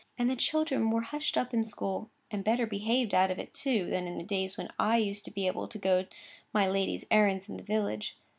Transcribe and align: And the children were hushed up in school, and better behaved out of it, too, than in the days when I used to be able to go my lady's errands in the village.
And 0.17 0.27
the 0.31 0.35
children 0.35 0.89
were 0.89 1.01
hushed 1.01 1.37
up 1.37 1.53
in 1.53 1.63
school, 1.63 2.09
and 2.31 2.43
better 2.43 2.65
behaved 2.65 3.13
out 3.13 3.29
of 3.29 3.37
it, 3.37 3.53
too, 3.53 3.85
than 3.87 4.07
in 4.07 4.17
the 4.17 4.23
days 4.23 4.57
when 4.57 4.69
I 4.79 4.97
used 4.97 5.25
to 5.25 5.31
be 5.31 5.45
able 5.45 5.67
to 5.67 5.77
go 5.77 6.07
my 6.51 6.67
lady's 6.67 7.05
errands 7.11 7.47
in 7.47 7.57
the 7.57 7.61
village. 7.63 8.17